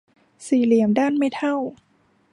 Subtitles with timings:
[0.47, 1.55] สี่เหลี่ยมด้านไม่เท่า